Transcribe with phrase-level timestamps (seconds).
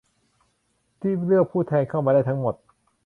[0.99, 2.55] ที่เลือกผู้แทนเข้ามาได้ทั้งหมด